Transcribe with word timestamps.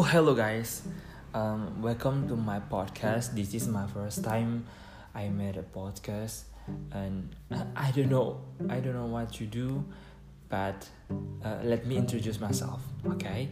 Oh, 0.00 0.02
hello 0.02 0.32
guys. 0.32 0.80
Um, 1.34 1.82
welcome 1.82 2.26
to 2.28 2.34
my 2.34 2.58
podcast. 2.58 3.36
This 3.36 3.52
is 3.52 3.68
my 3.68 3.86
first 3.86 4.24
time 4.24 4.64
I 5.14 5.28
made 5.28 5.58
a 5.58 5.62
podcast, 5.62 6.44
and 6.90 7.28
I 7.76 7.90
don't 7.90 8.08
know, 8.08 8.40
I 8.70 8.80
don't 8.80 8.94
know 8.94 9.12
what 9.12 9.30
to 9.34 9.44
do, 9.44 9.84
but 10.48 10.88
uh, 11.44 11.58
let 11.64 11.84
me 11.84 11.98
introduce 11.98 12.40
myself. 12.40 12.80
Okay. 13.12 13.50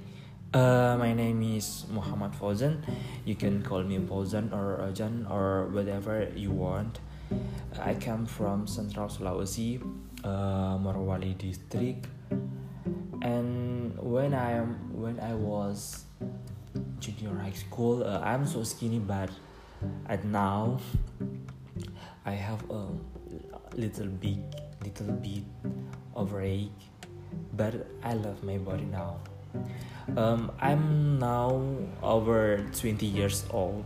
Uh, 0.54 0.96
my 0.98 1.12
name 1.12 1.42
is 1.42 1.84
Muhammad 1.90 2.32
Fauzan. 2.32 2.80
You 3.26 3.34
can 3.34 3.60
call 3.60 3.82
me 3.82 3.98
Fauzan 3.98 4.50
or 4.50 4.80
Ajan 4.88 5.30
or 5.30 5.66
whatever 5.66 6.32
you 6.34 6.50
want. 6.50 6.98
I 7.78 7.92
come 7.92 8.24
from 8.24 8.66
Central 8.66 9.08
Sulawesi, 9.08 9.84
uh, 10.24 10.80
Morowali 10.80 11.36
district, 11.36 12.08
and 13.20 13.92
when 14.00 14.32
I 14.32 14.52
am 14.52 14.96
when 14.96 15.20
I 15.20 15.34
was 15.34 16.07
junior 17.00 17.36
high 17.38 17.52
school, 17.52 18.02
uh, 18.04 18.20
I'm 18.22 18.46
so 18.46 18.62
skinny, 18.62 18.98
but 18.98 19.30
at 20.06 20.24
now 20.24 20.80
I 22.24 22.32
have 22.32 22.62
a 22.70 22.88
little 23.74 24.06
big, 24.06 24.38
little 24.82 25.12
bit 25.12 25.44
overweight, 26.16 26.72
but 27.54 27.86
I 28.02 28.14
love 28.14 28.42
my 28.42 28.58
body 28.58 28.84
now. 28.84 29.20
Um, 30.16 30.52
I'm 30.60 31.18
now 31.18 31.62
over 32.02 32.64
20 32.72 33.06
years 33.06 33.44
old. 33.50 33.84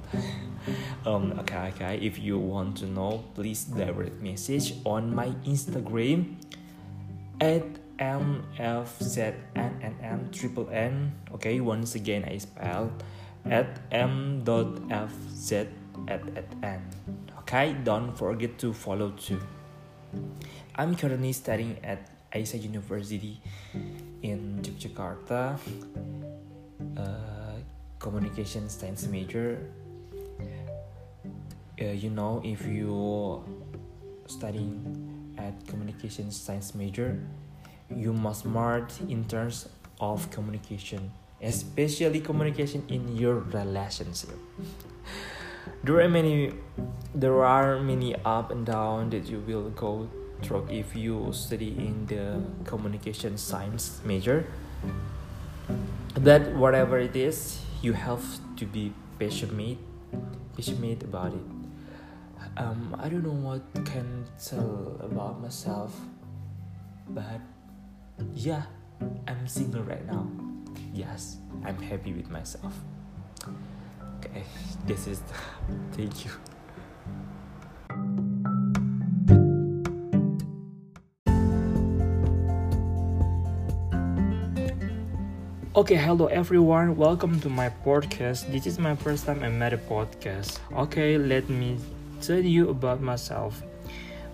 um, 1.06 1.38
okay, 1.40 1.72
okay. 1.74 1.98
If 2.00 2.18
you 2.18 2.38
want 2.38 2.78
to 2.78 2.86
know, 2.86 3.24
please 3.34 3.64
direct 3.64 4.20
message 4.22 4.74
on 4.84 5.14
my 5.14 5.28
Instagram 5.44 6.36
at 7.40 7.64
mfznn 7.98 9.50
triple 10.32 10.66
n. 10.72 11.12
Okay, 11.34 11.60
once 11.60 11.94
again 11.94 12.24
I 12.24 12.38
spell 12.38 12.90
at 13.44 13.80
m 13.90 14.44
dot 14.44 14.80
fz 14.88 15.52
at, 16.08 16.22
at 16.36 16.48
n. 16.62 16.82
Okay, 17.40 17.74
don't 17.84 18.16
forget 18.16 18.58
to 18.58 18.72
follow 18.72 19.10
too. 19.10 19.40
I'm 20.76 20.94
currently 20.96 21.32
studying 21.32 21.76
at 21.84 22.08
Aisyah 22.32 22.62
University 22.62 23.40
in 24.22 24.62
Yogyakarta, 24.62 25.58
uh, 26.96 27.56
communication 27.98 28.68
science 28.68 29.06
major. 29.06 29.68
Uh, 31.80 31.92
you 31.92 32.08
know, 32.08 32.40
if 32.44 32.64
you 32.64 33.44
studying 34.26 34.80
at 35.36 35.52
communication 35.66 36.30
science 36.30 36.74
major, 36.74 37.20
you 37.96 38.12
must 38.12 38.42
smart 38.42 38.92
in 39.08 39.24
terms 39.24 39.68
of 40.00 40.30
communication, 40.30 41.12
especially 41.42 42.20
communication 42.20 42.84
in 42.88 43.16
your 43.16 43.40
relationship. 43.40 44.36
there 45.84 46.00
are 46.00 46.08
many, 46.08 46.52
there 47.14 47.44
are 47.44 47.80
many 47.80 48.14
up 48.24 48.50
and 48.50 48.66
down 48.66 49.10
that 49.10 49.26
you 49.26 49.40
will 49.40 49.70
go 49.70 50.08
through 50.42 50.66
if 50.70 50.94
you 50.96 51.32
study 51.32 51.68
in 51.78 52.06
the 52.06 52.42
communication 52.64 53.38
science 53.38 54.00
major. 54.04 54.46
That 56.14 56.54
whatever 56.54 56.98
it 56.98 57.16
is, 57.16 57.60
you 57.80 57.92
have 57.94 58.22
to 58.56 58.66
be 58.66 58.92
passionate, 59.18 59.78
passionate 60.56 61.02
about 61.02 61.32
it. 61.32 61.46
Um, 62.56 62.94
I 62.98 63.08
don't 63.08 63.24
know 63.24 63.30
what 63.32 63.62
can 63.86 64.26
tell 64.36 64.98
about 65.00 65.40
myself, 65.40 65.98
but 67.08 67.40
yeah, 68.34 68.62
I'm 69.26 69.46
single 69.46 69.82
right 69.82 70.04
now. 70.06 70.26
Yes, 70.92 71.38
I'm 71.64 71.80
happy 71.80 72.12
with 72.12 72.30
myself. 72.30 72.74
Okay, 74.18 74.44
this 74.86 75.06
is 75.06 75.20
the, 75.20 75.34
thank 75.92 76.24
you. 76.24 76.30
Okay, 85.74 85.96
hello 85.96 86.26
everyone. 86.26 86.96
Welcome 86.96 87.40
to 87.40 87.48
my 87.48 87.70
podcast. 87.84 88.52
This 88.52 88.66
is 88.66 88.78
my 88.78 88.94
first 88.94 89.24
time 89.24 89.42
I 89.42 89.48
made 89.48 89.72
a 89.72 89.78
podcast. 89.78 90.60
Okay, 90.76 91.16
let 91.16 91.48
me 91.48 91.78
tell 92.20 92.44
you 92.44 92.68
about 92.68 93.00
myself. 93.00 93.62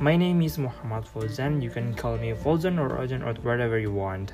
My 0.00 0.14
name 0.14 0.42
is 0.42 0.58
Muhammad 0.58 1.02
Fauzan. 1.10 1.60
You 1.60 1.70
can 1.70 1.92
call 1.92 2.18
me 2.18 2.30
Fauzan 2.30 2.78
or 2.78 3.02
Ojan 3.02 3.26
or 3.26 3.34
whatever 3.42 3.80
you 3.80 3.90
want. 3.90 4.32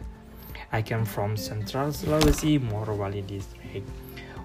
I 0.71 0.83
come 0.83 1.07
from 1.07 1.39
Central 1.39 1.89
Sulawesi, 1.89 2.61
Morowali 2.61 3.27
district. 3.27 3.89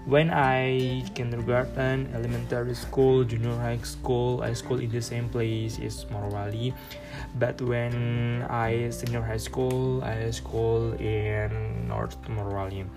When 0.06 0.30
I 0.32 1.04
kindergarten, 1.12 2.08
elementary 2.14 2.72
school, 2.72 3.24
junior 3.24 3.52
high 3.52 3.84
school, 3.84 4.40
I 4.40 4.54
school 4.54 4.80
in 4.80 4.88
the 4.88 5.02
same 5.02 5.28
place 5.28 5.78
is 5.78 6.06
Morowali. 6.08 6.72
But 7.38 7.60
when 7.60 8.46
I 8.48 8.88
senior 8.88 9.20
high 9.20 9.44
school, 9.44 10.02
I 10.02 10.30
school 10.30 10.96
in 10.96 11.84
North 11.86 12.16
Morowali. 12.32 12.88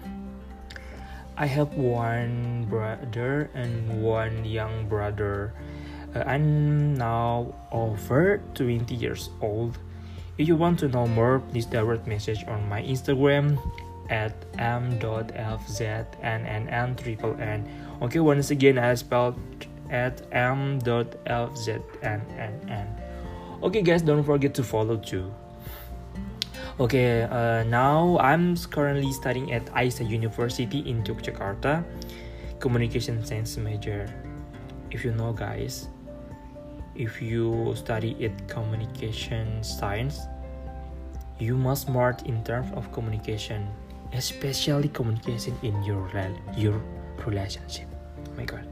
I 1.35 1.45
have 1.45 1.75
one 1.75 2.67
brother 2.69 3.51
and 3.53 4.01
one 4.01 4.45
young 4.45 4.87
brother. 4.87 5.51
Uh, 6.15 6.23
I'm 6.25 6.93
now 6.95 7.53
over 7.71 8.41
20 8.53 8.93
years 8.95 9.29
old. 9.41 9.77
If 10.37 10.47
you 10.47 10.55
want 10.55 10.79
to 10.79 10.87
know 10.87 11.05
more, 11.07 11.39
please 11.39 11.65
direct 11.65 12.07
message 12.07 12.43
on 12.47 12.67
my 12.69 12.81
Instagram 12.81 13.57
at 14.09 14.33
m.fznn 14.57 15.37
triple. 16.97 17.37
Okay, 18.01 18.19
once 18.19 18.51
again, 18.51 18.77
I 18.77 18.95
spelled 18.95 19.39
at 19.89 20.21
m.fznn. 20.31 20.83
Okay, 23.63 23.81
guys, 23.81 24.01
don't 24.01 24.23
forget 24.23 24.53
to 24.55 24.63
follow 24.63 24.97
too. 24.97 25.31
Okay, 26.79 27.21
uh, 27.29 27.63
now 27.69 28.17
I'm 28.17 28.57
currently 28.73 29.13
studying 29.13 29.53
at 29.53 29.65
Aisyah 29.77 30.09
University 30.09 30.79
in 30.89 31.03
Yogyakarta, 31.03 31.85
communication 32.59 33.23
science 33.23 33.57
major. 33.57 34.09
If 34.89 35.05
you 35.05 35.13
know, 35.13 35.33
guys, 35.33 35.87
if 36.95 37.21
you 37.21 37.73
study 37.75 38.15
it 38.19 38.31
communication 38.47 39.63
science 39.63 40.21
you 41.39 41.57
must 41.57 41.87
smart 41.87 42.23
in 42.23 42.43
terms 42.43 42.71
of 42.75 42.91
communication 42.91 43.67
especially 44.13 44.89
communication 44.89 45.57
in 45.63 45.73
your 45.83 46.05
your 46.55 46.79
relationship. 47.25 47.87
Oh 48.17 48.33
my 48.37 48.45
god. 48.45 48.65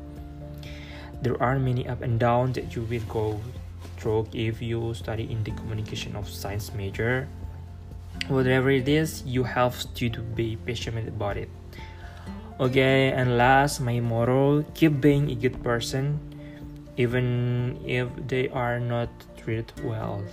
There 1.22 1.38
are 1.42 1.60
many 1.60 1.88
up 1.88 2.02
and 2.02 2.20
down 2.20 2.54
that 2.54 2.76
you 2.76 2.82
will 2.90 3.06
go 3.10 3.40
through 3.98 4.28
if 4.34 4.62
you 4.62 4.94
study 4.94 5.30
in 5.30 5.44
the 5.44 5.52
communication 5.52 6.16
of 6.16 6.30
science 6.30 6.74
major. 6.74 7.28
Whatever 8.28 8.70
it 8.70 8.88
is 8.88 9.24
you 9.26 9.44
have 9.44 9.76
to 9.98 10.10
be 10.38 10.58
passionate 10.66 11.08
about 11.08 11.38
it. 11.38 11.50
Okay 12.60 13.12
and 13.12 13.38
last 13.38 13.82
my 13.82 14.00
motto 14.00 14.64
keep 14.74 15.02
being 15.02 15.30
a 15.30 15.36
good 15.36 15.58
person 15.64 16.22
even 16.98 17.80
if 17.86 18.10
they 18.28 18.50
are 18.50 18.80
not 18.80 19.10
treated 19.38 19.72
well. 19.84 20.24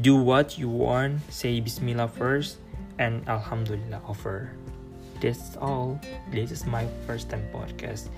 Do 0.00 0.16
what 0.16 0.56
you 0.56 0.68
want, 0.68 1.20
say 1.28 1.60
Bismillah 1.60 2.08
first, 2.08 2.58
and 2.98 3.26
Alhamdulillah 3.28 4.00
offer. 4.06 4.52
That's 5.20 5.56
all. 5.56 6.00
This 6.32 6.50
is 6.50 6.64
my 6.64 6.86
first 7.06 7.28
time 7.28 7.44
podcast. 7.52 8.08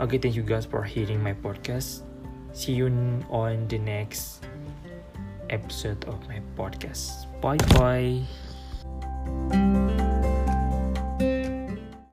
Okay, 0.00 0.16
thank 0.16 0.36
you 0.36 0.42
guys 0.42 0.64
for 0.64 0.82
hearing 0.82 1.22
my 1.22 1.34
podcast. 1.34 2.00
See 2.52 2.72
you 2.72 2.88
on 3.28 3.68
the 3.68 3.78
next 3.78 4.44
episode 5.50 6.04
of 6.06 6.16
my 6.28 6.40
podcast. 6.56 7.28
Bye 7.40 7.60
bye. 7.76 8.24